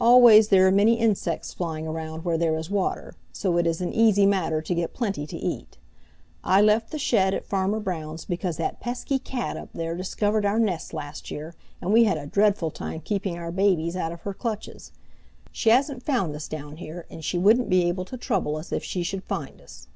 Always 0.00 0.48
there 0.48 0.66
are 0.66 0.72
many 0.72 0.94
insects 0.98 1.54
flying 1.54 1.86
around 1.86 2.24
where 2.24 2.36
there 2.36 2.56
is 2.56 2.68
water, 2.68 3.14
so 3.32 3.58
it 3.58 3.64
is 3.64 3.80
an 3.80 3.92
easy 3.92 4.26
matter 4.26 4.60
to 4.60 4.74
get 4.74 4.92
plenty 4.92 5.24
to 5.28 5.36
eat. 5.36 5.78
I 6.42 6.60
left 6.60 6.90
the 6.90 6.98
shed 6.98 7.32
at 7.32 7.44
Farmer 7.44 7.78
Brown's 7.78 8.24
because 8.24 8.56
that 8.56 8.80
pesky 8.80 9.20
cat 9.20 9.56
up 9.56 9.68
there 9.72 9.94
discovered 9.96 10.44
our 10.44 10.58
nest 10.58 10.92
last 10.92 11.30
year, 11.30 11.54
and 11.80 11.92
we 11.92 12.02
had 12.02 12.18
a 12.18 12.26
dreadful 12.26 12.72
time 12.72 12.98
keeping 13.02 13.38
our 13.38 13.52
babies 13.52 13.94
out 13.94 14.10
of 14.10 14.22
her 14.22 14.34
clutches. 14.34 14.90
She 15.52 15.70
hasn't 15.70 16.02
found 16.02 16.34
us 16.34 16.48
down 16.48 16.78
here, 16.78 17.06
and 17.08 17.24
she 17.24 17.38
wouldn't 17.38 17.70
be 17.70 17.84
able 17.84 18.04
to 18.06 18.16
trouble 18.16 18.56
us 18.56 18.72
if 18.72 18.82
she 18.82 19.04
should 19.04 19.22
find 19.22 19.60
us." 19.60 19.86